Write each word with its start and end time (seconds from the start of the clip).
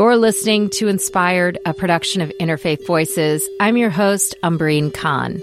You're 0.00 0.16
listening 0.16 0.70
to 0.70 0.88
Inspired, 0.88 1.58
a 1.66 1.74
production 1.74 2.22
of 2.22 2.32
Interfaith 2.40 2.86
Voices. 2.86 3.46
I'm 3.60 3.76
your 3.76 3.90
host, 3.90 4.34
Umbreen 4.42 4.94
Khan. 4.94 5.42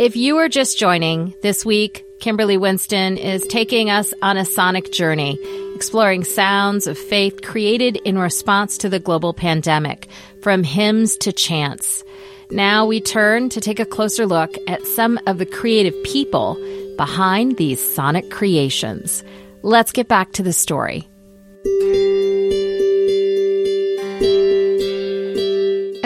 If 0.00 0.16
you 0.16 0.38
are 0.38 0.48
just 0.48 0.80
joining, 0.80 1.32
this 1.42 1.64
week, 1.64 2.04
Kimberly 2.18 2.56
Winston 2.56 3.16
is 3.16 3.46
taking 3.46 3.88
us 3.88 4.12
on 4.20 4.36
a 4.36 4.44
sonic 4.44 4.90
journey, 4.90 5.38
exploring 5.76 6.24
sounds 6.24 6.88
of 6.88 6.98
faith 6.98 7.42
created 7.42 7.94
in 7.98 8.18
response 8.18 8.78
to 8.78 8.88
the 8.88 8.98
global 8.98 9.32
pandemic, 9.32 10.08
from 10.42 10.64
hymns 10.64 11.16
to 11.18 11.32
chants. 11.32 12.02
Now 12.50 12.84
we 12.84 13.00
turn 13.00 13.48
to 13.50 13.60
take 13.60 13.78
a 13.78 13.86
closer 13.86 14.26
look 14.26 14.56
at 14.66 14.84
some 14.88 15.20
of 15.28 15.38
the 15.38 15.46
creative 15.46 15.94
people 16.02 16.56
behind 16.96 17.58
these 17.58 17.80
sonic 17.94 18.28
creations. 18.28 19.22
Let's 19.62 19.92
get 19.92 20.08
back 20.08 20.32
to 20.32 20.42
the 20.42 20.52
story. 20.52 21.06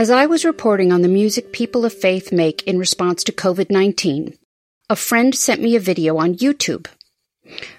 As 0.02 0.10
I 0.10 0.26
was 0.26 0.44
reporting 0.44 0.90
on 0.90 1.02
the 1.02 1.08
music 1.08 1.52
people 1.52 1.84
of 1.84 1.92
faith 1.92 2.32
make 2.32 2.64
in 2.64 2.76
response 2.76 3.22
to 3.22 3.30
COVID 3.30 3.70
19, 3.70 4.36
a 4.90 4.96
friend 4.96 5.32
sent 5.32 5.62
me 5.62 5.76
a 5.76 5.78
video 5.78 6.16
on 6.16 6.34
YouTube. 6.34 6.88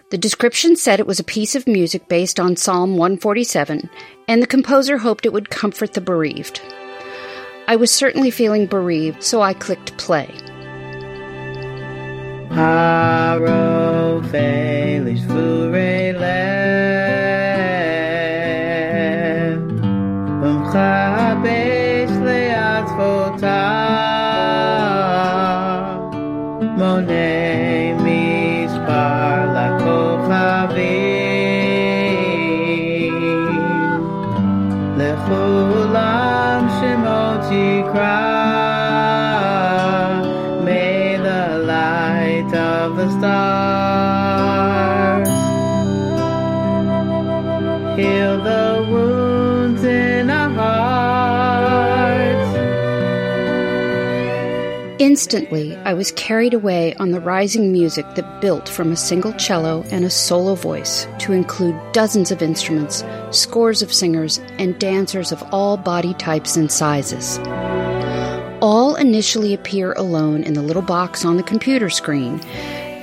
The 0.10 0.18
description 0.18 0.78
said 0.78 1.02
it 1.02 1.06
was 1.06 1.20
a 1.20 1.26
piece 1.26 1.54
of 1.54 1.68
music 1.68 2.08
based 2.08 2.40
on 2.40 2.56
Psalm 2.56 2.92
147, 2.92 3.90
and 4.30 4.42
the 4.42 4.48
composer 4.48 5.00
hoped 5.00 5.26
it 5.26 5.34
would 5.34 5.50
comfort 5.50 5.96
the 5.96 6.00
bereaved. 6.00 6.62
I 7.68 7.76
was 7.76 7.92
certainly 7.92 8.32
feeling 8.32 8.68
bereaved, 8.68 9.22
so 9.22 9.42
I 9.42 9.54
clicked 9.54 9.98
play. 9.98 10.34
May 40.64 41.18
the 41.18 41.46
light 41.68 42.54
of 42.54 42.96
the 42.96 43.10
stars 43.18 44.24
heal 47.98 48.36
the 48.42 48.63
Instantly, 55.14 55.76
I 55.86 55.94
was 55.94 56.12
carried 56.14 56.56
away 56.56 56.96
on 56.96 57.12
the 57.12 57.20
rising 57.20 57.72
music 57.72 58.04
that 58.16 58.42
built 58.42 58.68
from 58.68 58.92
a 58.92 58.96
single 58.96 59.32
cello 59.34 59.86
and 59.92 60.04
a 60.04 60.10
solo 60.10 60.56
voice 60.56 61.08
to 61.20 61.34
include 61.34 61.80
dozens 61.92 62.32
of 62.32 62.42
instruments, 62.42 63.04
scores 63.30 63.84
of 63.84 63.94
singers, 63.94 64.40
and 64.58 64.80
dancers 64.80 65.32
of 65.32 65.44
all 65.54 65.78
body 65.78 66.16
types 66.16 66.58
and 66.58 66.72
sizes. 66.72 67.38
All 68.60 68.96
initially 68.96 69.54
appear 69.54 69.94
alone 69.94 70.42
in 70.42 70.56
the 70.56 70.64
little 70.64 70.82
box 70.82 71.24
on 71.24 71.38
the 71.38 71.44
computer 71.44 71.92
screen, 71.92 72.40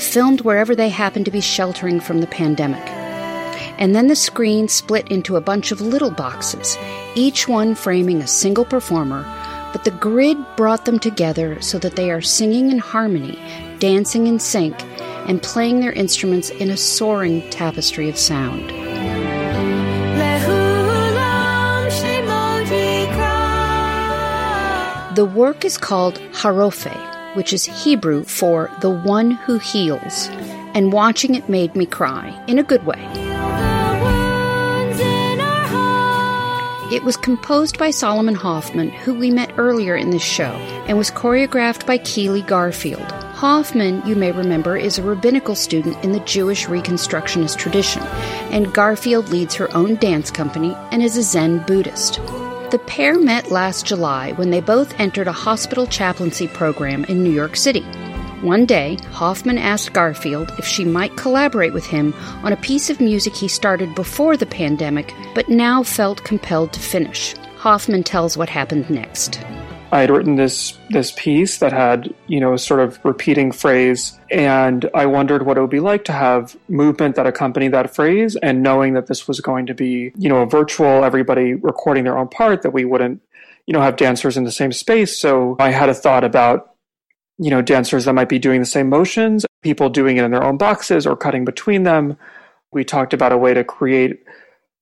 filmed 0.00 0.40
wherever 0.40 0.74
they 0.74 0.88
happen 0.88 1.22
to 1.22 1.30
be 1.30 1.40
sheltering 1.40 2.00
from 2.00 2.20
the 2.20 2.26
pandemic. 2.26 2.82
And 3.78 3.94
then 3.94 4.08
the 4.08 4.16
screen 4.16 4.66
split 4.66 5.06
into 5.12 5.36
a 5.36 5.40
bunch 5.40 5.70
of 5.70 5.80
little 5.80 6.10
boxes, 6.10 6.76
each 7.14 7.46
one 7.46 7.76
framing 7.76 8.20
a 8.20 8.26
single 8.26 8.64
performer 8.64 9.22
but 9.72 9.84
the 9.84 9.90
grid 9.90 10.36
brought 10.56 10.84
them 10.84 10.98
together 10.98 11.60
so 11.60 11.78
that 11.78 11.96
they 11.96 12.10
are 12.10 12.20
singing 12.20 12.70
in 12.70 12.78
harmony, 12.78 13.38
dancing 13.78 14.26
in 14.26 14.38
sync, 14.38 14.74
and 15.28 15.42
playing 15.42 15.80
their 15.80 15.92
instruments 15.92 16.50
in 16.50 16.70
a 16.70 16.76
soaring 16.76 17.48
tapestry 17.50 18.08
of 18.08 18.18
sound. 18.18 18.70
The 25.16 25.24
work 25.24 25.64
is 25.64 25.76
called 25.76 26.14
Harofe, 26.32 27.36
which 27.36 27.52
is 27.52 27.64
Hebrew 27.64 28.24
for 28.24 28.70
the 28.80 28.90
one 28.90 29.32
who 29.32 29.58
heals, 29.58 30.28
and 30.74 30.92
watching 30.92 31.34
it 31.34 31.48
made 31.48 31.76
me 31.76 31.84
cry, 31.84 32.42
in 32.46 32.58
a 32.58 32.62
good 32.62 32.86
way. 32.86 33.19
It 36.90 37.04
was 37.04 37.16
composed 37.16 37.78
by 37.78 37.92
Solomon 37.92 38.34
Hoffman, 38.34 38.88
who 38.90 39.14
we 39.14 39.30
met 39.30 39.52
earlier 39.56 39.94
in 39.94 40.10
this 40.10 40.24
show, 40.24 40.50
and 40.88 40.98
was 40.98 41.08
choreographed 41.08 41.86
by 41.86 41.98
Keeley 41.98 42.42
Garfield. 42.42 43.12
Hoffman, 43.36 44.02
you 44.04 44.16
may 44.16 44.32
remember, 44.32 44.76
is 44.76 44.98
a 44.98 45.02
rabbinical 45.04 45.54
student 45.54 46.02
in 46.02 46.10
the 46.10 46.18
Jewish 46.20 46.66
Reconstructionist 46.66 47.58
tradition, 47.58 48.02
and 48.50 48.74
Garfield 48.74 49.28
leads 49.28 49.54
her 49.54 49.72
own 49.72 49.94
dance 49.96 50.32
company 50.32 50.74
and 50.90 51.00
is 51.00 51.16
a 51.16 51.22
Zen 51.22 51.60
Buddhist. 51.60 52.16
The 52.72 52.82
pair 52.88 53.20
met 53.20 53.52
last 53.52 53.86
July 53.86 54.32
when 54.32 54.50
they 54.50 54.60
both 54.60 54.98
entered 54.98 55.28
a 55.28 55.32
hospital 55.32 55.86
chaplaincy 55.86 56.48
program 56.48 57.04
in 57.04 57.22
New 57.22 57.30
York 57.30 57.54
City. 57.54 57.86
One 58.42 58.64
day, 58.64 58.96
Hoffman 59.12 59.58
asked 59.58 59.92
Garfield 59.92 60.50
if 60.56 60.64
she 60.64 60.82
might 60.82 61.14
collaborate 61.14 61.74
with 61.74 61.84
him 61.84 62.14
on 62.42 62.54
a 62.54 62.56
piece 62.56 62.88
of 62.88 62.98
music 62.98 63.34
he 63.34 63.48
started 63.48 63.94
before 63.94 64.38
the 64.38 64.46
pandemic, 64.46 65.14
but 65.34 65.50
now 65.50 65.82
felt 65.82 66.24
compelled 66.24 66.72
to 66.72 66.80
finish. 66.80 67.34
Hoffman 67.58 68.02
tells 68.02 68.38
what 68.38 68.48
happened 68.48 68.88
next. 68.88 69.44
I 69.92 70.00
had 70.00 70.10
written 70.10 70.36
this 70.36 70.78
this 70.88 71.12
piece 71.12 71.58
that 71.58 71.72
had, 71.72 72.14
you 72.28 72.40
know, 72.40 72.54
a 72.54 72.58
sort 72.58 72.80
of 72.80 72.98
repeating 73.04 73.52
phrase 73.52 74.18
and 74.30 74.88
I 74.94 75.04
wondered 75.04 75.44
what 75.44 75.58
it 75.58 75.60
would 75.60 75.68
be 75.68 75.80
like 75.80 76.04
to 76.04 76.12
have 76.12 76.56
movement 76.68 77.16
that 77.16 77.26
accompanied 77.26 77.72
that 77.72 77.94
phrase 77.94 78.36
and 78.36 78.62
knowing 78.62 78.94
that 78.94 79.06
this 79.08 79.28
was 79.28 79.40
going 79.40 79.66
to 79.66 79.74
be, 79.74 80.12
you 80.16 80.30
know, 80.30 80.42
a 80.42 80.46
virtual 80.46 81.04
everybody 81.04 81.52
recording 81.52 82.04
their 82.04 82.16
own 82.16 82.28
part 82.28 82.62
that 82.62 82.70
we 82.70 82.86
wouldn't, 82.86 83.20
you 83.66 83.74
know, 83.74 83.82
have 83.82 83.96
dancers 83.96 84.38
in 84.38 84.44
the 84.44 84.52
same 84.52 84.72
space. 84.72 85.18
So 85.18 85.56
I 85.58 85.72
had 85.72 85.90
a 85.90 85.94
thought 85.94 86.24
about 86.24 86.69
you 87.40 87.48
know, 87.48 87.62
dancers 87.62 88.04
that 88.04 88.12
might 88.12 88.28
be 88.28 88.38
doing 88.38 88.60
the 88.60 88.66
same 88.66 88.90
motions, 88.90 89.46
people 89.62 89.88
doing 89.88 90.18
it 90.18 90.24
in 90.24 90.30
their 90.30 90.44
own 90.44 90.58
boxes 90.58 91.06
or 91.06 91.16
cutting 91.16 91.46
between 91.46 91.84
them. 91.84 92.18
We 92.70 92.84
talked 92.84 93.14
about 93.14 93.32
a 93.32 93.38
way 93.38 93.54
to 93.54 93.64
create 93.64 94.22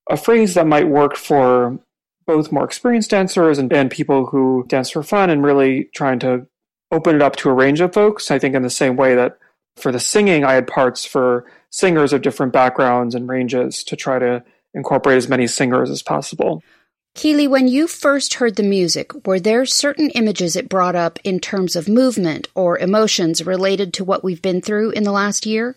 a 0.09 0.17
phrase 0.17 0.55
that 0.55 0.67
might 0.67 0.89
work 0.89 1.15
for 1.15 1.79
both 2.27 2.51
more 2.51 2.65
experienced 2.65 3.11
dancers 3.11 3.59
and, 3.59 3.71
and 3.71 3.89
people 3.89 4.25
who 4.25 4.65
dance 4.67 4.89
for 4.89 5.03
fun 5.03 5.29
and 5.29 5.41
really 5.41 5.89
trying 5.95 6.19
to 6.19 6.47
open 6.91 7.15
it 7.15 7.21
up 7.21 7.37
to 7.37 7.49
a 7.49 7.53
range 7.53 7.79
of 7.79 7.93
folks. 7.93 8.29
I 8.29 8.37
think 8.39 8.55
in 8.55 8.61
the 8.61 8.69
same 8.69 8.97
way 8.97 9.15
that 9.15 9.37
for 9.77 9.93
the 9.93 9.99
singing, 9.99 10.43
I 10.43 10.53
had 10.53 10.67
parts 10.67 11.05
for 11.05 11.45
singers 11.69 12.11
of 12.11 12.21
different 12.21 12.51
backgrounds 12.51 13.15
and 13.15 13.29
ranges 13.29 13.85
to 13.85 13.95
try 13.95 14.19
to 14.19 14.43
incorporate 14.73 15.17
as 15.17 15.29
many 15.29 15.47
singers 15.47 15.89
as 15.89 16.03
possible. 16.03 16.61
Keeley, 17.19 17.49
when 17.49 17.67
you 17.67 17.89
first 17.89 18.35
heard 18.35 18.55
the 18.55 18.63
music, 18.63 19.27
were 19.27 19.41
there 19.41 19.65
certain 19.65 20.09
images 20.11 20.55
it 20.55 20.69
brought 20.69 20.95
up 20.95 21.19
in 21.25 21.41
terms 21.41 21.75
of 21.75 21.89
movement 21.89 22.47
or 22.55 22.77
emotions 22.77 23.45
related 23.45 23.93
to 23.95 24.05
what 24.05 24.23
we've 24.23 24.41
been 24.41 24.61
through 24.61 24.91
in 24.91 25.03
the 25.03 25.11
last 25.11 25.45
year? 25.45 25.75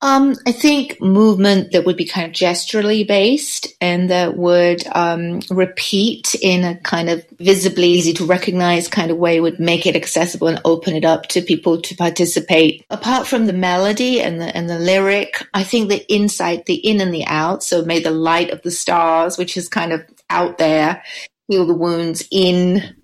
Um, 0.00 0.36
I 0.46 0.52
think 0.52 1.00
movement 1.00 1.72
that 1.72 1.86
would 1.86 1.96
be 1.96 2.04
kind 2.04 2.28
of 2.28 2.32
gesturally 2.32 3.04
based 3.04 3.66
and 3.80 4.10
that 4.10 4.36
would 4.36 4.86
um, 4.92 5.40
repeat 5.50 6.36
in 6.36 6.62
a 6.62 6.76
kind 6.76 7.10
of 7.10 7.26
visibly 7.40 7.88
easy 7.88 8.12
to 8.12 8.26
recognize 8.26 8.86
kind 8.86 9.10
of 9.10 9.16
way 9.16 9.40
would 9.40 9.58
make 9.58 9.86
it 9.86 9.96
accessible 9.96 10.46
and 10.46 10.60
open 10.64 10.94
it 10.94 11.04
up 11.04 11.26
to 11.28 11.42
people 11.42 11.82
to 11.82 11.96
participate. 11.96 12.84
Apart 12.90 13.26
from 13.26 13.46
the 13.46 13.52
melody 13.52 14.20
and 14.20 14.40
the 14.40 14.56
and 14.56 14.70
the 14.70 14.78
lyric, 14.78 15.44
I 15.52 15.64
think 15.64 15.88
the 15.88 16.06
insight, 16.12 16.66
the 16.66 16.74
in 16.74 17.00
and 17.00 17.12
the 17.12 17.24
out. 17.26 17.64
So 17.64 17.84
may 17.84 17.98
the 17.98 18.12
light 18.12 18.50
of 18.50 18.62
the 18.62 18.70
stars, 18.70 19.36
which 19.36 19.56
is 19.56 19.68
kind 19.68 19.92
of 19.92 20.04
out 20.30 20.58
there, 20.58 21.02
heal 21.48 21.66
the 21.66 21.74
wounds 21.74 22.26
in 22.30 22.96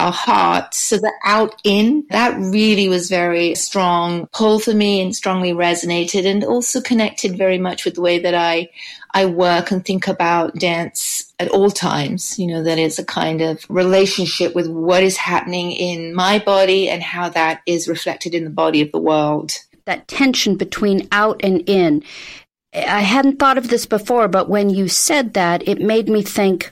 our 0.00 0.12
hearts. 0.12 0.78
So 0.78 0.96
the 0.96 1.12
out 1.24 1.60
in, 1.62 2.06
that 2.10 2.36
really 2.38 2.88
was 2.88 3.10
very 3.10 3.54
strong 3.54 4.28
pull 4.32 4.58
for 4.58 4.72
me 4.72 5.00
and 5.00 5.14
strongly 5.14 5.52
resonated 5.52 6.24
and 6.24 6.42
also 6.42 6.80
connected 6.80 7.36
very 7.36 7.58
much 7.58 7.84
with 7.84 7.94
the 7.94 8.00
way 8.00 8.18
that 8.18 8.34
I, 8.34 8.70
I 9.12 9.26
work 9.26 9.70
and 9.70 9.84
think 9.84 10.08
about 10.08 10.54
dance 10.54 11.32
at 11.38 11.48
all 11.48 11.70
times. 11.70 12.38
You 12.38 12.46
know, 12.46 12.62
that 12.62 12.78
is 12.78 12.98
a 12.98 13.04
kind 13.04 13.42
of 13.42 13.64
relationship 13.68 14.54
with 14.54 14.68
what 14.68 15.02
is 15.02 15.16
happening 15.16 15.72
in 15.72 16.14
my 16.14 16.38
body 16.38 16.88
and 16.88 17.02
how 17.02 17.28
that 17.30 17.60
is 17.66 17.88
reflected 17.88 18.34
in 18.34 18.44
the 18.44 18.50
body 18.50 18.80
of 18.80 18.92
the 18.92 19.00
world. 19.00 19.52
That 19.84 20.08
tension 20.08 20.56
between 20.56 21.08
out 21.12 21.40
and 21.42 21.68
in. 21.68 22.04
I 22.74 23.00
hadn't 23.00 23.38
thought 23.38 23.58
of 23.58 23.68
this 23.68 23.86
before, 23.86 24.28
but 24.28 24.48
when 24.48 24.70
you 24.70 24.88
said 24.88 25.34
that, 25.34 25.66
it 25.66 25.80
made 25.80 26.08
me 26.08 26.22
think 26.22 26.70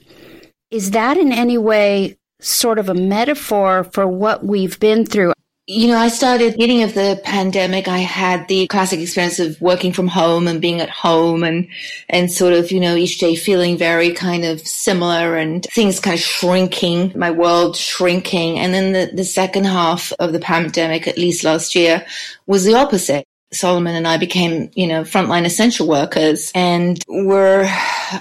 is 0.70 0.90
that 0.90 1.16
in 1.16 1.32
any 1.32 1.56
way 1.56 2.16
sort 2.40 2.78
of 2.78 2.88
a 2.88 2.94
metaphor 2.94 3.84
for 3.84 4.06
what 4.06 4.44
we've 4.44 4.78
been 4.78 5.06
through? 5.06 5.32
you 5.70 5.88
know, 5.88 5.98
I 5.98 6.08
started 6.08 6.54
beginning 6.54 6.82
of 6.82 6.94
the 6.94 7.20
pandemic. 7.24 7.88
I 7.88 7.98
had 7.98 8.48
the 8.48 8.66
classic 8.68 9.00
experience 9.00 9.38
of 9.38 9.60
working 9.60 9.92
from 9.92 10.08
home 10.08 10.48
and 10.48 10.62
being 10.62 10.80
at 10.80 10.88
home 10.88 11.44
and, 11.44 11.68
and 12.08 12.32
sort 12.32 12.54
of, 12.54 12.72
you 12.72 12.80
know, 12.80 12.96
each 12.96 13.18
day 13.18 13.36
feeling 13.36 13.76
very 13.76 14.14
kind 14.14 14.46
of 14.46 14.66
similar 14.66 15.36
and 15.36 15.66
things 15.74 16.00
kind 16.00 16.14
of 16.14 16.20
shrinking, 16.20 17.12
my 17.14 17.30
world 17.30 17.76
shrinking. 17.76 18.58
And 18.58 18.72
then 18.72 18.92
the, 18.92 19.14
the 19.14 19.24
second 19.24 19.64
half 19.66 20.10
of 20.18 20.32
the 20.32 20.40
pandemic, 20.40 21.06
at 21.06 21.18
least 21.18 21.44
last 21.44 21.74
year, 21.74 22.06
was 22.46 22.64
the 22.64 22.72
opposite. 22.72 23.27
Solomon 23.52 23.94
and 23.94 24.06
I 24.06 24.18
became, 24.18 24.70
you 24.74 24.86
know, 24.86 25.02
frontline 25.02 25.46
essential 25.46 25.88
workers 25.88 26.52
and 26.54 27.02
were 27.08 27.66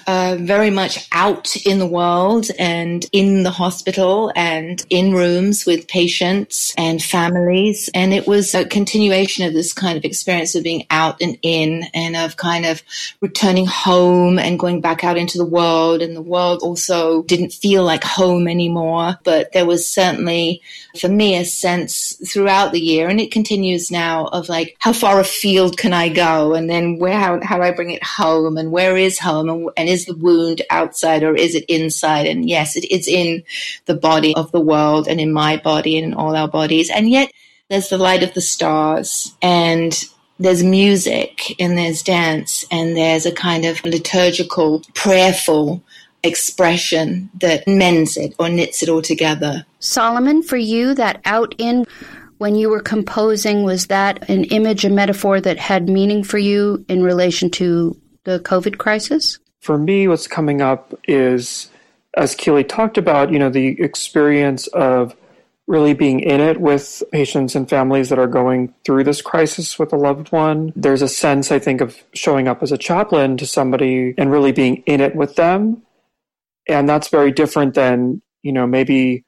uh, 0.07 0.37
very 0.39 0.69
much 0.69 1.07
out 1.11 1.55
in 1.65 1.79
the 1.79 1.85
world 1.85 2.47
and 2.57 3.05
in 3.11 3.43
the 3.43 3.51
hospital 3.51 4.31
and 4.35 4.85
in 4.89 5.13
rooms 5.13 5.65
with 5.65 5.87
patients 5.87 6.73
and 6.77 7.03
families. 7.03 7.89
And 7.93 8.13
it 8.13 8.25
was 8.25 8.55
a 8.55 8.65
continuation 8.65 9.45
of 9.45 9.53
this 9.53 9.73
kind 9.73 9.97
of 9.97 10.05
experience 10.05 10.55
of 10.55 10.63
being 10.63 10.85
out 10.89 11.21
and 11.21 11.37
in 11.41 11.83
and 11.93 12.15
of 12.15 12.37
kind 12.37 12.65
of 12.65 12.81
returning 13.19 13.65
home 13.65 14.39
and 14.39 14.59
going 14.59 14.79
back 14.79 15.03
out 15.03 15.17
into 15.17 15.37
the 15.37 15.45
world. 15.45 16.01
And 16.01 16.15
the 16.15 16.21
world 16.21 16.61
also 16.61 17.23
didn't 17.23 17.51
feel 17.51 17.83
like 17.83 18.03
home 18.03 18.47
anymore, 18.47 19.17
but 19.25 19.51
there 19.51 19.65
was 19.65 19.87
certainly 19.87 20.61
for 20.97 21.09
me 21.09 21.35
a 21.35 21.45
sense 21.45 22.15
throughout 22.27 22.71
the 22.71 22.79
year 22.79 23.07
and 23.07 23.19
it 23.19 23.31
continues 23.31 23.91
now 23.91 24.25
of 24.27 24.49
like 24.49 24.75
how 24.79 24.93
far 24.93 25.16
far 25.17 25.21
afield 25.21 25.77
can 25.77 25.93
I 25.93 26.09
go? 26.09 26.53
And 26.53 26.69
then 26.69 26.99
where, 26.99 27.19
how, 27.19 27.39
how 27.41 27.57
do 27.57 27.63
I 27.63 27.71
bring 27.71 27.91
it 27.91 28.03
home? 28.03 28.57
And 28.57 28.71
where 28.71 28.97
is 28.97 29.19
home? 29.19 29.49
And, 29.49 29.69
and 29.75 29.89
is 29.89 30.05
the 30.05 30.15
wound 30.15 30.61
outside 30.69 31.23
or 31.23 31.35
is 31.35 31.55
it 31.55 31.65
inside? 31.67 32.27
And 32.27 32.47
yes, 32.47 32.75
it 32.75 32.85
is 32.91 33.07
in 33.07 33.43
the 33.85 33.95
body 33.95 34.35
of 34.35 34.51
the 34.51 34.59
world 34.59 35.07
and 35.07 35.19
in 35.19 35.33
my 35.33 35.57
body 35.57 35.97
and 35.97 36.05
in 36.05 36.13
all 36.13 36.35
our 36.35 36.47
bodies. 36.47 36.89
And 36.89 37.09
yet 37.09 37.31
there's 37.69 37.89
the 37.89 37.97
light 37.97 38.23
of 38.23 38.33
the 38.33 38.41
stars 38.41 39.33
and 39.41 39.93
there's 40.39 40.63
music 40.63 41.55
and 41.59 41.77
there's 41.77 42.03
dance 42.03 42.63
and 42.69 42.95
there's 42.95 43.25
a 43.25 43.31
kind 43.31 43.65
of 43.65 43.83
liturgical, 43.83 44.83
prayerful 44.93 45.81
expression 46.23 47.29
that 47.39 47.67
mends 47.67 48.17
it 48.17 48.35
or 48.37 48.49
knits 48.49 48.83
it 48.83 48.89
all 48.89 49.01
together. 49.01 49.65
Solomon, 49.79 50.43
for 50.43 50.57
you, 50.57 50.93
that 50.93 51.21
out 51.25 51.55
in 51.57 51.85
when 52.37 52.55
you 52.55 52.69
were 52.69 52.79
composing, 52.79 53.63
was 53.63 53.87
that 53.87 54.29
an 54.29 54.43
image, 54.45 54.85
a 54.85 54.89
metaphor 54.89 55.41
that 55.41 55.57
had 55.57 55.89
meaning 55.89 56.23
for 56.23 56.37
you 56.37 56.85
in 56.87 57.03
relation 57.03 57.49
to 57.51 57.99
the 58.23 58.39
COVID 58.39 58.77
crisis? 58.77 59.39
For 59.61 59.77
me, 59.77 60.07
what's 60.07 60.27
coming 60.27 60.61
up 60.61 60.93
is, 61.07 61.69
as 62.15 62.35
Keeley 62.35 62.63
talked 62.63 62.97
about, 62.97 63.31
you 63.31 63.39
know, 63.39 63.49
the 63.49 63.81
experience 63.81 64.67
of 64.67 65.15
really 65.67 65.93
being 65.93 66.21
in 66.21 66.39
it 66.39 66.61
with 66.61 67.03
patients 67.11 67.53
and 67.53 67.69
families 67.69 68.09
that 68.09 68.19
are 68.19 68.27
going 68.27 68.73
through 68.85 69.03
this 69.03 69.21
crisis 69.21 69.77
with 69.77 69.91
a 69.91 69.97
loved 69.97 70.31
one. 70.31 70.71
There's 70.75 71.01
a 71.01 71.09
sense, 71.09 71.51
I 71.51 71.59
think, 71.59 71.81
of 71.81 72.01
showing 72.13 72.47
up 72.47 72.63
as 72.63 72.71
a 72.71 72.77
chaplain 72.77 73.35
to 73.37 73.45
somebody 73.45 74.13
and 74.17 74.31
really 74.31 74.53
being 74.53 74.77
in 74.85 75.01
it 75.01 75.15
with 75.15 75.35
them. 75.35 75.81
And 76.69 76.87
that's 76.87 77.09
very 77.09 77.31
different 77.31 77.73
than, 77.73 78.21
you 78.43 78.53
know, 78.53 78.65
maybe 78.65 79.25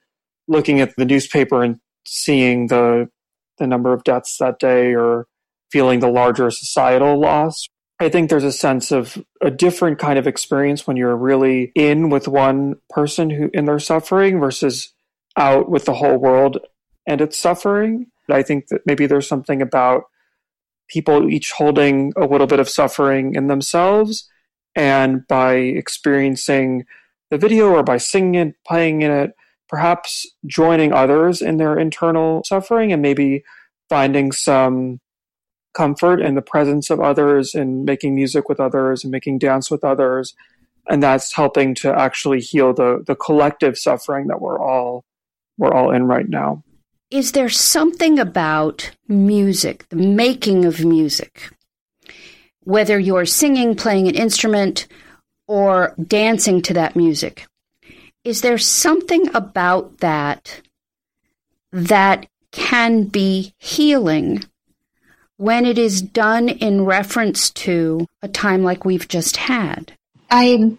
looking 0.47 0.79
at 0.79 0.95
the 0.95 1.05
newspaper 1.05 1.61
and 1.61 1.79
seeing 2.09 2.67
the 2.67 3.09
the 3.57 3.67
number 3.67 3.93
of 3.93 4.03
deaths 4.03 4.37
that 4.37 4.59
day 4.59 4.95
or 4.95 5.27
feeling 5.71 5.99
the 5.99 6.07
larger 6.07 6.49
societal 6.49 7.19
loss. 7.19 7.67
I 7.99 8.07
think 8.07 8.29
there's 8.29 8.45
a 8.45 8.51
sense 8.51 8.91
of 8.91 9.21
a 9.41 9.51
different 9.51 9.99
kind 9.99 10.17
of 10.17 10.25
experience 10.25 10.87
when 10.87 10.95
you're 10.95 11.17
really 11.17 11.73
in 11.75 12.09
with 12.09 12.27
one 12.27 12.75
person 12.89 13.29
who 13.29 13.49
in 13.53 13.65
their 13.65 13.79
suffering 13.79 14.39
versus 14.39 14.93
out 15.35 15.69
with 15.69 15.85
the 15.85 15.93
whole 15.93 16.17
world 16.17 16.59
and 17.05 17.19
its 17.19 17.37
suffering. 17.37 18.07
I 18.29 18.43
think 18.43 18.67
that 18.69 18.81
maybe 18.85 19.05
there's 19.05 19.27
something 19.27 19.61
about 19.61 20.03
people 20.89 21.29
each 21.29 21.51
holding 21.51 22.13
a 22.15 22.25
little 22.25 22.47
bit 22.47 22.59
of 22.59 22.69
suffering 22.69 23.35
in 23.35 23.47
themselves 23.47 24.29
and 24.75 25.27
by 25.27 25.55
experiencing 25.55 26.85
the 27.31 27.37
video 27.37 27.69
or 27.69 27.83
by 27.83 27.97
singing 27.97 28.35
it, 28.35 28.55
playing 28.65 29.01
in 29.01 29.11
it, 29.11 29.31
perhaps 29.69 30.25
joining 30.45 30.91
others 30.91 31.41
in 31.41 31.57
their 31.57 31.77
internal 31.77 32.43
suffering 32.43 32.91
and 32.91 33.01
maybe 33.01 33.43
finding 33.87 34.31
some 34.31 34.99
comfort 35.73 36.19
in 36.19 36.35
the 36.35 36.41
presence 36.41 36.89
of 36.89 36.99
others 36.99 37.53
and 37.53 37.85
making 37.85 38.15
music 38.15 38.49
with 38.49 38.59
others 38.59 39.03
and 39.03 39.11
making 39.11 39.37
dance 39.37 39.69
with 39.69 39.83
others. 39.83 40.33
And 40.89 41.03
that's 41.03 41.33
helping 41.33 41.75
to 41.75 41.93
actually 41.93 42.39
heal 42.39 42.73
the 42.73 43.03
the 43.05 43.15
collective 43.15 43.77
suffering 43.77 44.27
that 44.27 44.41
we're 44.41 44.59
all 44.59 45.05
we're 45.57 45.73
all 45.73 45.91
in 45.91 46.05
right 46.07 46.27
now. 46.27 46.63
Is 47.11 47.31
there 47.33 47.49
something 47.49 48.19
about 48.19 48.91
music 49.07 49.87
the 49.89 49.95
making 49.95 50.65
of 50.65 50.83
music 50.83 51.51
whether 52.61 52.99
you're 52.99 53.25
singing 53.25 53.75
playing 53.75 54.07
an 54.07 54.15
instrument 54.15 54.87
or 55.47 55.95
dancing 56.07 56.61
to 56.61 56.73
that 56.73 56.95
music 56.95 57.47
is 58.23 58.41
there 58.41 58.57
something 58.57 59.33
about 59.35 59.99
that 59.99 60.61
that 61.71 62.27
can 62.51 63.03
be 63.03 63.53
healing 63.57 64.43
when 65.37 65.65
it 65.65 65.77
is 65.77 66.01
done 66.01 66.49
in 66.49 66.83
reference 66.83 67.49
to 67.51 68.05
a 68.21 68.27
time 68.27 68.63
like 68.63 68.83
we've 68.83 69.07
just 69.07 69.37
had? 69.37 69.93
I 70.29 70.75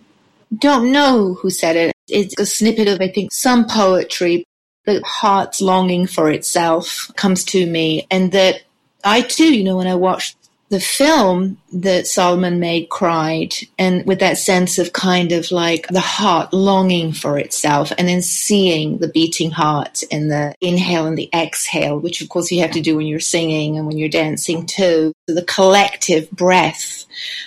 don't 0.56 0.92
know 0.92 1.34
who 1.34 1.50
said 1.50 1.76
it. 1.76 1.94
It's 2.08 2.38
a 2.38 2.46
snippet 2.46 2.88
of, 2.88 3.00
I 3.00 3.08
think, 3.08 3.32
some 3.32 3.66
poetry. 3.66 4.44
The 4.84 5.02
heart's 5.04 5.60
longing 5.60 6.06
for 6.06 6.30
itself 6.30 7.10
comes 7.16 7.44
to 7.44 7.66
me, 7.66 8.06
and 8.10 8.32
that 8.32 8.62
I 9.04 9.22
too, 9.22 9.54
you 9.56 9.62
know, 9.62 9.76
when 9.76 9.86
I 9.86 9.94
watched 9.94 10.36
the 10.70 10.80
film 10.80 11.58
that 11.72 12.06
Solomon 12.06 12.58
made 12.58 12.88
cried 12.88 13.54
and 13.78 14.04
with 14.06 14.20
that 14.20 14.38
sense 14.38 14.78
of 14.78 14.92
kind 14.92 15.32
of 15.32 15.50
like 15.50 15.86
the 15.88 16.00
heart 16.00 16.52
longing 16.52 17.12
for 17.12 17.38
itself 17.38 17.92
and 17.96 18.08
then 18.08 18.22
seeing 18.22 18.98
the 18.98 19.08
beating 19.08 19.50
heart 19.50 20.02
and 20.10 20.30
the 20.30 20.54
inhale 20.60 21.06
and 21.06 21.16
the 21.16 21.30
exhale, 21.34 21.98
which 21.98 22.20
of 22.20 22.28
course 22.28 22.50
you 22.50 22.60
have 22.60 22.72
to 22.72 22.80
do 22.80 22.96
when 22.96 23.06
you're 23.06 23.20
singing 23.20 23.76
and 23.76 23.86
when 23.86 23.98
you're 23.98 24.08
dancing 24.08 24.66
too. 24.66 25.12
So 25.28 25.34
the 25.34 25.44
collective 25.44 26.30
breath 26.30 27.06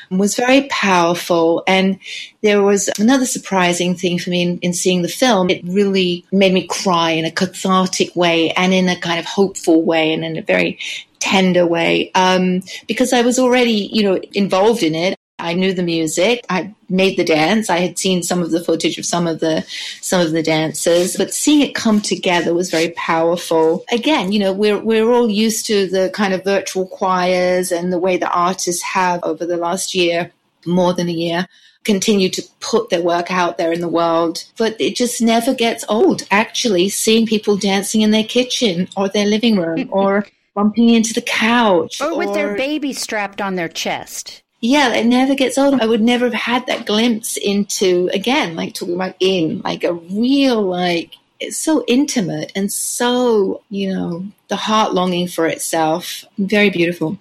was 0.09 0.35
very 0.35 0.67
powerful. 0.69 1.63
And 1.67 1.99
there 2.41 2.61
was 2.61 2.89
another 2.99 3.25
surprising 3.25 3.95
thing 3.95 4.19
for 4.19 4.29
me 4.29 4.41
in, 4.43 4.59
in 4.59 4.73
seeing 4.73 5.01
the 5.01 5.07
film. 5.07 5.49
It 5.49 5.63
really 5.65 6.25
made 6.31 6.53
me 6.53 6.67
cry 6.67 7.11
in 7.11 7.25
a 7.25 7.31
cathartic 7.31 8.15
way 8.15 8.51
and 8.51 8.73
in 8.73 8.89
a 8.89 8.99
kind 8.99 9.19
of 9.19 9.25
hopeful 9.25 9.83
way 9.83 10.13
and 10.13 10.23
in 10.23 10.37
a 10.37 10.41
very 10.41 10.79
tender 11.23 11.65
way 11.65 12.11
um, 12.15 12.61
because 12.85 13.13
I 13.13 13.21
was 13.21 13.39
already, 13.39 13.89
you 13.93 14.03
know, 14.03 14.12
involved 14.33 14.83
in 14.83 14.95
it. 14.95 15.17
I 15.39 15.53
knew 15.53 15.73
the 15.73 15.83
music. 15.83 16.45
I 16.49 16.73
made 16.89 17.17
the 17.17 17.23
dance. 17.23 17.69
I 17.69 17.79
had 17.79 17.97
seen 17.97 18.23
some 18.23 18.41
of 18.41 18.51
the 18.51 18.63
footage 18.63 18.97
of 18.97 19.05
some 19.05 19.27
of 19.27 19.39
the 19.39 19.65
some 19.99 20.21
of 20.21 20.31
the 20.31 20.43
dances, 20.43 21.17
but 21.17 21.33
seeing 21.33 21.61
it 21.61 21.75
come 21.75 21.99
together 21.99 22.53
was 22.53 22.71
very 22.71 22.91
powerful. 22.91 23.83
Again, 23.91 24.31
you 24.31 24.39
know, 24.39 24.53
we're 24.53 24.79
we're 24.79 25.11
all 25.11 25.29
used 25.29 25.65
to 25.65 25.87
the 25.87 26.11
kind 26.13 26.33
of 26.33 26.43
virtual 26.43 26.87
choirs 26.87 27.71
and 27.71 27.91
the 27.91 27.99
way 27.99 28.15
the 28.15 28.31
artists 28.31 28.81
have 28.83 29.21
over 29.23 29.45
the 29.45 29.57
last 29.57 29.93
year, 29.93 30.31
more 30.65 30.93
than 30.93 31.09
a 31.09 31.13
year, 31.13 31.47
continue 31.83 32.29
to 32.29 32.43
put 32.59 32.89
their 32.89 33.01
work 33.01 33.29
out 33.31 33.57
there 33.57 33.73
in 33.73 33.81
the 33.81 33.89
world. 33.89 34.45
But 34.57 34.79
it 34.79 34.95
just 34.95 35.21
never 35.21 35.53
gets 35.53 35.83
old. 35.89 36.23
Actually, 36.31 36.89
seeing 36.89 37.25
people 37.25 37.57
dancing 37.57 38.01
in 38.01 38.11
their 38.11 38.23
kitchen 38.23 38.87
or 38.95 39.09
their 39.09 39.25
living 39.25 39.57
room 39.57 39.89
or 39.91 40.25
bumping 40.53 40.89
into 40.89 41.13
the 41.13 41.21
couch. 41.21 42.01
Or 42.01 42.17
with 42.17 42.29
or, 42.29 42.33
their 42.33 42.55
baby 42.55 42.93
strapped 42.93 43.41
on 43.41 43.55
their 43.55 43.69
chest. 43.69 44.41
Yeah, 44.61 44.93
it 44.93 45.05
never 45.05 45.35
gets 45.35 45.57
old. 45.57 45.81
I 45.81 45.85
would 45.85 46.01
never 46.01 46.25
have 46.25 46.33
had 46.33 46.65
that 46.67 46.85
glimpse 46.85 47.35
into, 47.35 48.09
again, 48.13 48.55
like 48.55 48.73
talking 48.73 48.95
about 48.95 49.15
in, 49.19 49.61
like 49.63 49.83
a 49.83 49.93
real, 49.93 50.61
like, 50.61 51.15
it's 51.39 51.57
so 51.57 51.83
intimate 51.87 52.51
and 52.55 52.71
so, 52.71 53.61
you 53.69 53.93
know, 53.93 54.25
the 54.47 54.55
heart 54.55 54.93
longing 54.93 55.27
for 55.27 55.47
itself. 55.47 56.23
Very 56.37 56.69
beautiful. 56.69 57.17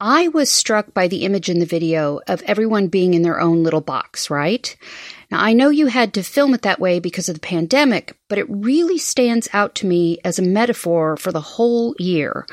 I 0.00 0.28
was 0.28 0.50
struck 0.50 0.92
by 0.92 1.08
the 1.08 1.24
image 1.24 1.48
in 1.48 1.58
the 1.58 1.64
video 1.64 2.20
of 2.28 2.42
everyone 2.42 2.88
being 2.88 3.14
in 3.14 3.22
their 3.22 3.40
own 3.40 3.62
little 3.62 3.80
box, 3.80 4.28
right? 4.28 4.76
Now, 5.30 5.40
I 5.42 5.54
know 5.54 5.70
you 5.70 5.86
had 5.86 6.12
to 6.14 6.22
film 6.22 6.52
it 6.52 6.62
that 6.62 6.78
way 6.78 7.00
because 7.00 7.30
of 7.30 7.36
the 7.36 7.40
pandemic, 7.40 8.14
but 8.28 8.36
it 8.36 8.46
really 8.50 8.98
stands 8.98 9.48
out 9.54 9.74
to 9.76 9.86
me 9.86 10.18
as 10.22 10.38
a 10.38 10.42
metaphor 10.42 11.16
for 11.16 11.32
the 11.32 11.40
whole 11.40 11.94
year. 11.98 12.46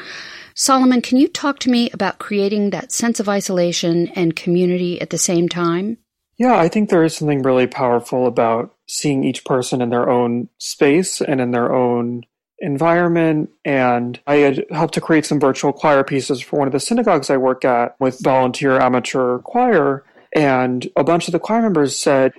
Solomon, 0.56 1.02
can 1.02 1.18
you 1.18 1.28
talk 1.28 1.60
to 1.60 1.70
me 1.70 1.90
about 1.92 2.18
creating 2.18 2.70
that 2.70 2.94
sense 2.94 3.20
of 3.20 3.28
isolation 3.28 4.08
and 4.10 4.38
community 4.38 5.02
at 5.02 5.10
the 5.10 5.18
same 5.18 5.50
time? 5.50 5.98
Yeah, 6.38 6.58
I 6.58 6.70
think 6.70 6.90
there 6.90 7.04
is 7.04 7.16
something 7.16 7.42
really 7.42 7.68
powerful 7.68 8.26
about 8.26 8.74
seeing 8.88 9.26
each 9.26 9.44
person 9.44 9.82
in 9.82 9.90
their 9.90 10.10
own 10.10 10.48
space 10.60 11.20
and 11.20 11.42
in 11.42 11.52
their 11.52 11.74
own 11.74 12.24
environment. 12.64 13.52
And 13.66 14.20
I 14.26 14.38
had 14.38 14.66
helped 14.72 14.96
to 14.96 15.02
create 15.02 15.26
some 15.26 15.40
virtual 15.40 15.74
choir 15.74 16.04
pieces 16.04 16.42
for 16.42 16.58
one 16.58 16.68
of 16.68 16.72
the 16.72 16.80
synagogues 16.80 17.30
I 17.30 17.38
work 17.38 17.64
at 17.66 17.96
with 18.00 18.24
volunteer 18.24 18.80
amateur 18.80 19.40
choir. 19.40 20.04
And 20.36 20.90
a 20.96 21.04
bunch 21.04 21.28
of 21.28 21.34
the 21.34 21.40
choir 21.40 21.62
members 21.62 22.00
said, 22.00 22.34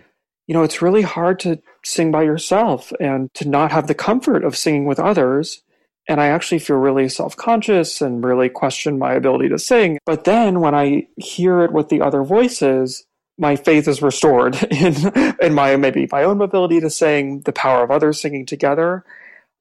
you 0.47 0.54
know, 0.54 0.62
it's 0.62 0.83
really 0.83 1.02
hard 1.02 1.38
to 1.40 1.61
sing 1.85 2.11
by 2.11 2.23
yourself 2.23 2.93
and 2.99 3.33
to 3.35 3.49
not 3.49 3.71
have 3.71 3.87
the 3.87 3.95
comfort 3.95 4.45
of 4.45 4.57
singing 4.57 4.87
with 4.87 4.99
others. 4.99 5.62
and 6.07 6.21
I 6.21 6.26
actually 6.26 6.59
feel 6.59 6.76
really 6.76 7.09
self 7.09 7.37
conscious 7.37 8.02
and 8.02 8.25
really 8.25 8.49
question 8.49 8.99
my 8.99 9.14
ability 9.14 9.49
to 9.50 9.59
sing. 9.59 9.99
But 10.04 10.25
then 10.25 10.61
when 10.61 10.75
I 10.75 11.07
hear 11.16 11.62
it 11.62 11.73
with 11.73 11.88
the 11.88 12.02
other 12.02 12.23
voices, 12.25 13.07
my 13.38 13.57
faith 13.57 13.88
is 13.88 14.02
restored 14.02 14.62
in, 14.71 14.95
in 15.40 15.54
my 15.54 15.76
maybe 15.76 16.09
my 16.11 16.25
own 16.25 16.40
ability 16.40 16.81
to 16.81 16.90
sing, 16.90 17.40
the 17.40 17.52
power 17.52 17.83
of 17.83 17.90
others 17.90 18.21
singing 18.21 18.47
together. 18.47 19.04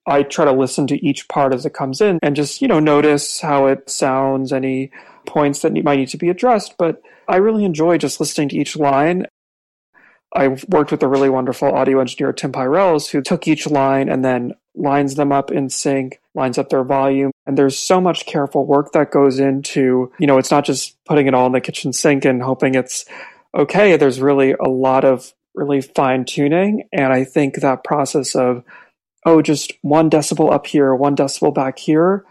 I 0.05 0.23
try 0.23 0.45
to 0.45 0.51
listen 0.51 0.87
to 0.87 1.05
each 1.05 1.27
part 1.27 1.53
as 1.53 1.65
it 1.65 1.73
comes 1.73 2.01
in 2.01 2.19
and 2.21 2.35
just, 2.35 2.61
you 2.61 2.67
know, 2.67 2.79
notice 2.79 3.39
how 3.39 3.67
it 3.67 3.89
sounds, 3.89 4.51
any 4.51 4.91
points 5.25 5.61
that 5.61 5.73
might 5.83 5.95
need 5.95 6.09
to 6.09 6.17
be 6.17 6.29
addressed. 6.29 6.75
But 6.77 7.01
I 7.27 7.37
really 7.37 7.63
enjoy 7.63 7.97
just 7.97 8.19
listening 8.19 8.49
to 8.49 8.57
each 8.57 8.75
line. 8.75 9.27
I've 10.35 10.65
worked 10.67 10.91
with 10.91 11.03
a 11.03 11.07
really 11.07 11.29
wonderful 11.29 11.69
audio 11.73 11.99
engineer, 11.99 12.33
Tim 12.33 12.51
Pyrells, 12.51 13.09
who 13.09 13.21
took 13.21 13.47
each 13.47 13.67
line 13.67 14.09
and 14.09 14.25
then 14.25 14.53
lines 14.75 15.15
them 15.15 15.31
up 15.31 15.51
in 15.51 15.69
sync, 15.69 16.19
lines 16.33 16.57
up 16.57 16.69
their 16.69 16.83
volume. 16.83 17.31
And 17.45 17.57
there's 17.57 17.77
so 17.77 18.01
much 18.01 18.25
careful 18.25 18.65
work 18.65 18.91
that 18.93 19.11
goes 19.11 19.39
into, 19.39 20.11
you 20.19 20.27
know, 20.27 20.37
it's 20.37 20.51
not 20.51 20.65
just 20.65 21.01
putting 21.05 21.27
it 21.27 21.33
all 21.33 21.45
in 21.45 21.51
the 21.51 21.61
kitchen 21.61 21.93
sink 21.93 22.25
and 22.25 22.41
hoping 22.41 22.73
it's 22.75 23.05
okay. 23.53 23.95
There's 23.95 24.19
really 24.19 24.53
a 24.53 24.67
lot 24.67 25.05
of 25.05 25.31
really 25.53 25.81
fine 25.81 26.25
tuning. 26.25 26.89
And 26.91 27.13
I 27.13 27.23
think 27.23 27.57
that 27.57 27.83
process 27.83 28.35
of, 28.35 28.63
oh, 29.25 29.41
just 29.41 29.73
one 29.81 30.09
decibel 30.09 30.51
up 30.51 30.67
here, 30.67 30.93
one 30.93 31.15
decibel 31.15 31.53
back 31.53 31.79
here, 31.79 32.25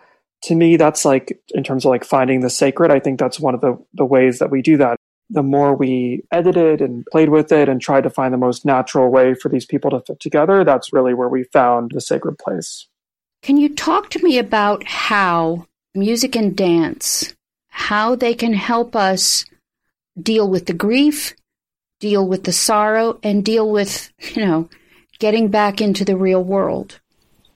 to 0.45 0.55
me, 0.55 0.77
that's 0.77 1.05
like, 1.05 1.41
in 1.55 1.63
terms 1.63 1.85
of 1.85 1.91
like 1.91 2.05
finding 2.05 2.41
the 2.41 2.51
sacred, 2.51 2.91
I 2.91 2.99
think 2.99 3.19
that's 3.19 3.39
one 3.39 3.55
of 3.55 3.61
the, 3.61 3.79
the 3.95 4.05
ways 4.05 4.41
that 4.41 4.51
we 4.51 4.61
do 4.61 4.77
that. 4.79 4.97
The 5.31 5.43
more 5.43 5.75
we 5.75 6.23
edited 6.31 6.83
and 6.83 7.07
played 7.07 7.31
with 7.31 7.53
it 7.53 7.69
and 7.69 7.81
tried 7.81 8.03
to 8.03 8.11
find 8.11 8.35
the 8.35 8.39
most 8.39 8.67
natural 8.67 9.09
way 9.09 9.35
for 9.35 9.49
these 9.49 9.65
people 9.65 9.91
to 9.91 10.01
fit 10.01 10.21
together, 10.21 10.65
that's 10.65 10.93
really 10.93 11.15
where 11.15 11.29
we 11.29 11.45
found 11.45 11.93
the 11.95 12.01
sacred 12.01 12.39
place. 12.39 12.89
Can 13.41 13.57
you 13.57 13.75
talk 13.75 14.11
to 14.11 14.23
me 14.23 14.39
about 14.39 14.85
how 14.85 15.67
music 15.95 16.37
and 16.37 16.57
dance, 16.57 17.35
how 17.69 18.15
they 18.15 18.35
can 18.35 18.53
help 18.53 18.95
us 18.95 19.45
deal 20.21 20.49
with 20.51 20.67
the 20.67 20.75
grief, 20.75 21.35
deal 22.01 22.27
with 22.27 22.45
the 22.45 22.53
sorrow, 22.53 23.19
and 23.23 23.45
deal 23.45 23.71
with, 23.71 24.13
you 24.35 24.45
know, 24.45 24.69
getting 25.23 25.47
back 25.47 25.81
into 25.81 26.05
the 26.05 26.17
real 26.17 26.43
world? 26.43 26.99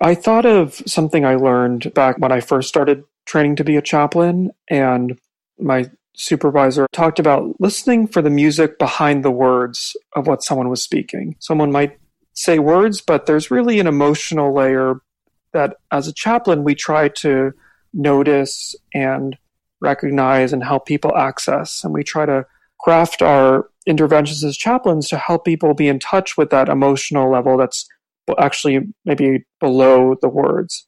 I 0.01 0.15
thought 0.15 0.47
of 0.47 0.81
something 0.87 1.25
I 1.25 1.35
learned 1.35 1.93
back 1.95 2.17
when 2.19 2.31
I 2.31 2.39
first 2.39 2.69
started 2.69 3.03
training 3.25 3.57
to 3.57 3.65
be 3.65 3.77
a 3.77 3.83
chaplain, 3.83 4.53
and 4.71 5.19
my 5.59 5.91
supervisor 6.15 6.87
talked 6.93 7.19
about 7.19 7.61
listening 7.61 8.07
for 8.07 8.23
the 8.23 8.31
music 8.31 8.79
behind 8.79 9.25
the 9.25 9.33
words 9.33 9.97
of 10.15 10.29
what 10.29 10.45
someone 10.45 10.69
was 10.69 10.81
speaking. 10.81 11.35
Someone 11.41 11.73
might 11.73 11.99
say 12.35 12.61
words, 12.61 13.01
but 13.01 13.27
there's 13.27 13.51
really 13.51 13.81
an 13.81 13.89
emotional 13.89 14.55
layer 14.55 15.01
that 15.53 15.75
as 15.91 16.07
a 16.07 16.13
chaplain 16.13 16.63
we 16.63 16.77
try 16.77 17.09
to 17.09 17.53
notice 17.93 18.77
and 18.95 19.37
recognize 19.81 20.53
and 20.53 20.63
help 20.63 20.87
people 20.87 21.17
access. 21.17 21.83
And 21.83 21.93
we 21.93 22.05
try 22.05 22.27
to 22.27 22.47
craft 22.79 23.23
our 23.23 23.69
interventions 23.87 24.43
as 24.45 24.57
chaplains 24.57 25.09
to 25.09 25.19
help 25.19 25.45
people 25.45 25.75
be 25.75 25.89
in 25.89 25.99
touch 25.99 26.37
with 26.37 26.51
that 26.51 26.69
emotional 26.69 27.31
level 27.31 27.57
that's 27.57 27.87
actually 28.39 28.81
maybe 29.05 29.45
below 29.61 30.17
the 30.21 30.29
words. 30.29 30.87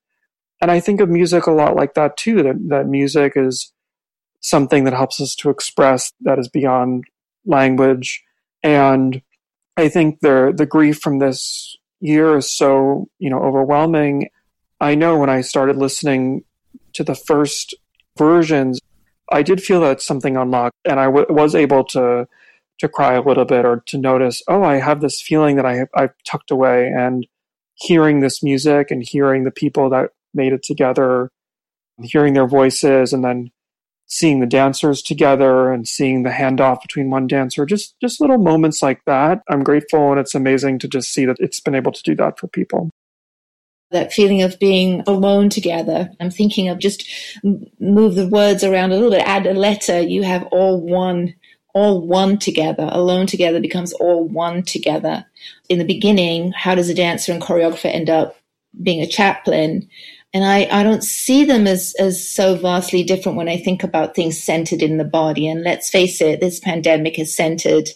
And 0.60 0.70
I 0.70 0.80
think 0.80 1.00
of 1.00 1.08
music 1.08 1.46
a 1.46 1.52
lot 1.52 1.76
like 1.76 1.94
that 1.94 2.16
too, 2.16 2.42
that, 2.42 2.56
that 2.68 2.86
music 2.88 3.34
is 3.36 3.72
something 4.40 4.84
that 4.84 4.92
helps 4.92 5.20
us 5.20 5.34
to 5.36 5.50
express 5.50 6.12
that 6.22 6.38
is 6.38 6.48
beyond 6.48 7.04
language. 7.44 8.22
And 8.62 9.22
I 9.76 9.88
think 9.88 10.20
the 10.20 10.52
the 10.54 10.66
grief 10.66 10.98
from 10.98 11.20
this 11.20 11.76
year 12.00 12.36
is 12.36 12.50
so, 12.50 13.08
you 13.18 13.30
know, 13.30 13.38
overwhelming. 13.38 14.30
I 14.80 14.94
know 14.94 15.18
when 15.18 15.30
I 15.30 15.40
started 15.40 15.76
listening 15.76 16.44
to 16.94 17.04
the 17.04 17.14
first 17.14 17.74
versions, 18.16 18.80
I 19.30 19.42
did 19.42 19.62
feel 19.62 19.80
that 19.82 20.02
something 20.02 20.36
unlocked 20.36 20.76
and 20.84 20.98
I 20.98 21.04
w- 21.04 21.26
was 21.28 21.54
able 21.54 21.84
to 21.84 22.26
to 22.78 22.88
cry 22.88 23.14
a 23.14 23.22
little 23.22 23.44
bit 23.44 23.64
or 23.64 23.82
to 23.86 23.98
notice, 23.98 24.42
oh, 24.48 24.62
I 24.62 24.76
have 24.76 25.00
this 25.00 25.20
feeling 25.20 25.56
that 25.56 25.66
I 25.66 25.86
I've 25.94 26.14
tucked 26.24 26.50
away 26.50 26.86
and 26.86 27.26
hearing 27.74 28.20
this 28.20 28.42
music 28.42 28.90
and 28.90 29.02
hearing 29.02 29.44
the 29.44 29.50
people 29.50 29.90
that 29.90 30.10
made 30.34 30.52
it 30.52 30.62
together, 30.62 31.30
hearing 32.02 32.34
their 32.34 32.46
voices 32.46 33.12
and 33.12 33.24
then 33.24 33.50
seeing 34.06 34.40
the 34.40 34.46
dancers 34.46 35.02
together 35.02 35.70
and 35.70 35.86
seeing 35.86 36.22
the 36.22 36.30
handoff 36.30 36.80
between 36.80 37.10
one 37.10 37.26
dancer, 37.26 37.66
just, 37.66 37.94
just 38.00 38.20
little 38.20 38.38
moments 38.38 38.82
like 38.82 39.04
that. 39.04 39.42
I'm 39.48 39.62
grateful 39.62 40.10
and 40.10 40.18
it's 40.18 40.34
amazing 40.34 40.78
to 40.80 40.88
just 40.88 41.12
see 41.12 41.26
that 41.26 41.36
it's 41.40 41.60
been 41.60 41.74
able 41.74 41.92
to 41.92 42.02
do 42.02 42.14
that 42.16 42.38
for 42.38 42.48
people 42.48 42.90
that 43.90 44.12
feeling 44.12 44.42
of 44.42 44.58
being 44.58 45.02
alone 45.06 45.48
together. 45.48 46.10
I'm 46.20 46.30
thinking 46.30 46.68
of 46.68 46.78
just 46.78 47.08
move 47.80 48.14
the 48.14 48.28
words 48.28 48.62
around 48.62 48.92
a 48.92 48.96
little 48.96 49.10
bit, 49.10 49.26
add 49.26 49.46
a 49.46 49.54
letter, 49.54 50.00
you 50.00 50.22
have 50.22 50.44
all 50.44 50.80
one 50.80 51.34
all 51.74 52.06
one 52.06 52.38
together. 52.38 52.88
Alone 52.90 53.26
together 53.26 53.60
becomes 53.60 53.92
all 53.94 54.26
one 54.26 54.62
together. 54.62 55.24
In 55.68 55.78
the 55.78 55.84
beginning, 55.84 56.52
how 56.52 56.74
does 56.74 56.88
a 56.88 56.94
dancer 56.94 57.32
and 57.32 57.42
choreographer 57.42 57.92
end 57.92 58.10
up 58.10 58.36
being 58.82 59.00
a 59.00 59.06
chaplain? 59.06 59.88
And 60.34 60.44
I, 60.44 60.68
I 60.70 60.82
don't 60.82 61.02
see 61.02 61.44
them 61.44 61.66
as, 61.66 61.94
as 61.98 62.28
so 62.30 62.54
vastly 62.54 63.02
different 63.02 63.38
when 63.38 63.48
I 63.48 63.56
think 63.56 63.82
about 63.82 64.14
things 64.14 64.42
centered 64.42 64.82
in 64.82 64.98
the 64.98 65.04
body. 65.04 65.48
And 65.48 65.62
let's 65.62 65.88
face 65.88 66.20
it, 66.20 66.40
this 66.40 66.60
pandemic 66.60 67.18
is 67.18 67.34
centered 67.34 67.88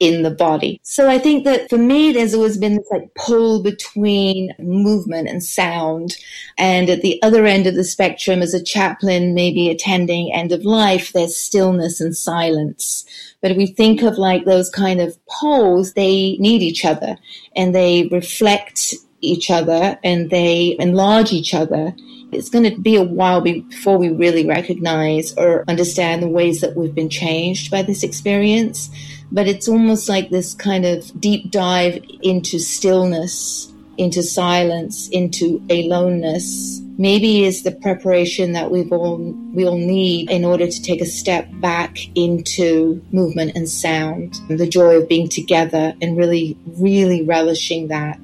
in 0.00 0.22
the 0.22 0.30
body. 0.30 0.80
So 0.82 1.08
I 1.08 1.18
think 1.18 1.44
that 1.44 1.68
for 1.68 1.76
me, 1.76 2.10
there's 2.10 2.34
always 2.34 2.56
been 2.56 2.76
this 2.76 2.88
like 2.90 3.14
pull 3.14 3.62
between 3.62 4.50
movement 4.58 5.28
and 5.28 5.44
sound. 5.44 6.16
And 6.56 6.88
at 6.88 7.02
the 7.02 7.22
other 7.22 7.44
end 7.44 7.66
of 7.66 7.74
the 7.74 7.84
spectrum, 7.84 8.40
as 8.40 8.54
a 8.54 8.64
chaplain, 8.64 9.34
maybe 9.34 9.68
attending 9.68 10.32
end 10.32 10.52
of 10.52 10.64
life, 10.64 11.12
there's 11.12 11.36
stillness 11.36 12.00
and 12.00 12.16
silence. 12.16 13.04
But 13.42 13.50
if 13.50 13.58
we 13.58 13.66
think 13.66 14.02
of 14.02 14.16
like 14.16 14.46
those 14.46 14.70
kind 14.70 15.00
of 15.00 15.18
poles, 15.26 15.92
they 15.92 16.36
need 16.38 16.62
each 16.62 16.84
other 16.86 17.18
and 17.54 17.74
they 17.74 18.08
reflect 18.10 18.94
each 19.20 19.50
other 19.50 19.98
and 20.02 20.30
they 20.30 20.76
enlarge 20.78 21.30
each 21.30 21.52
other. 21.52 21.94
It's 22.32 22.48
going 22.48 22.64
to 22.64 22.80
be 22.80 22.96
a 22.96 23.02
while 23.02 23.42
before 23.42 23.98
we 23.98 24.08
really 24.08 24.46
recognize 24.46 25.34
or 25.36 25.64
understand 25.68 26.22
the 26.22 26.28
ways 26.28 26.62
that 26.62 26.76
we've 26.76 26.94
been 26.94 27.10
changed 27.10 27.70
by 27.70 27.82
this 27.82 28.02
experience 28.02 28.88
but 29.32 29.46
it's 29.46 29.68
almost 29.68 30.08
like 30.08 30.30
this 30.30 30.54
kind 30.54 30.84
of 30.84 31.20
deep 31.20 31.50
dive 31.50 32.02
into 32.22 32.58
stillness, 32.58 33.72
into 33.96 34.22
silence, 34.22 35.08
into 35.08 35.62
aloneness. 35.70 36.80
Maybe 36.98 37.44
is 37.44 37.62
the 37.62 37.72
preparation 37.72 38.52
that 38.52 38.70
we've 38.70 38.92
all 38.92 39.16
we 39.16 39.66
all 39.66 39.78
need 39.78 40.30
in 40.30 40.44
order 40.44 40.66
to 40.66 40.82
take 40.82 41.00
a 41.00 41.06
step 41.06 41.48
back 41.54 41.96
into 42.14 43.02
movement 43.10 43.52
and 43.56 43.68
sound, 43.68 44.38
the 44.48 44.68
joy 44.68 44.96
of 44.96 45.08
being 45.08 45.28
together 45.28 45.94
and 46.02 46.16
really, 46.16 46.58
really 46.66 47.22
relishing 47.22 47.88
that. 47.88 48.18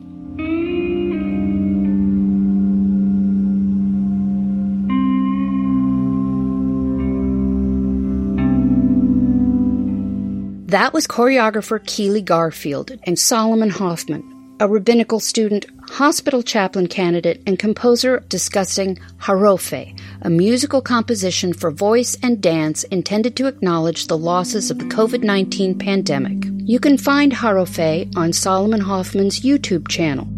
That 10.76 10.92
was 10.92 11.06
choreographer 11.06 11.82
Keeley 11.86 12.20
Garfield 12.20 12.92
and 13.04 13.18
Solomon 13.18 13.70
Hoffman, 13.70 14.56
a 14.60 14.68
rabbinical 14.68 15.20
student, 15.20 15.64
hospital 15.88 16.42
chaplain 16.42 16.86
candidate, 16.86 17.42
and 17.46 17.58
composer 17.58 18.22
discussing 18.28 18.98
Harofe, 19.22 19.98
a 20.20 20.28
musical 20.28 20.82
composition 20.82 21.54
for 21.54 21.70
voice 21.70 22.18
and 22.22 22.42
dance 22.42 22.84
intended 22.84 23.36
to 23.36 23.46
acknowledge 23.46 24.06
the 24.06 24.18
losses 24.18 24.70
of 24.70 24.78
the 24.78 24.84
COVID 24.84 25.24
19 25.24 25.78
pandemic. 25.78 26.44
You 26.58 26.78
can 26.78 26.98
find 26.98 27.32
Harofe 27.32 28.14
on 28.14 28.34
Solomon 28.34 28.82
Hoffman's 28.82 29.40
YouTube 29.40 29.88
channel. 29.88 30.28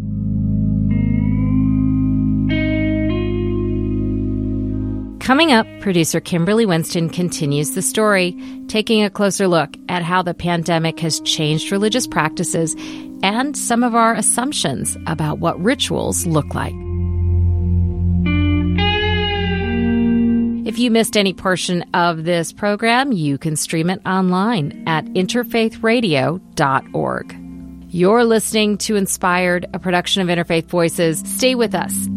Coming 5.29 5.51
up, 5.51 5.67
producer 5.79 6.19
Kimberly 6.19 6.65
Winston 6.65 7.07
continues 7.07 7.75
the 7.75 7.83
story, 7.83 8.35
taking 8.67 9.03
a 9.03 9.11
closer 9.11 9.47
look 9.47 9.77
at 9.87 10.01
how 10.01 10.23
the 10.23 10.33
pandemic 10.33 10.99
has 11.01 11.19
changed 11.19 11.71
religious 11.71 12.07
practices 12.07 12.75
and 13.21 13.55
some 13.55 13.83
of 13.83 13.93
our 13.93 14.15
assumptions 14.15 14.97
about 15.05 15.37
what 15.37 15.61
rituals 15.61 16.25
look 16.25 16.55
like. 16.55 16.73
If 20.67 20.79
you 20.79 20.89
missed 20.89 21.15
any 21.15 21.33
portion 21.33 21.85
of 21.93 22.23
this 22.23 22.51
program, 22.51 23.11
you 23.11 23.37
can 23.37 23.55
stream 23.55 23.91
it 23.91 24.01
online 24.07 24.83
at 24.87 25.05
interfaithradio.org. 25.05 27.35
You're 27.91 28.23
listening 28.23 28.79
to 28.79 28.95
Inspired, 28.95 29.67
a 29.75 29.79
production 29.79 30.23
of 30.23 30.27
Interfaith 30.27 30.65
Voices. 30.65 31.19
Stay 31.19 31.53
with 31.53 31.75
us 31.75 32.09